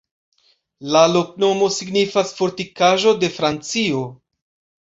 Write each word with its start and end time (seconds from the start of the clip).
La 0.95 1.03
loknomo 1.11 1.69
signifas: 1.77 2.33
Fortikaĵo 2.39 3.15
de 3.25 3.31
Francio. 3.39 4.05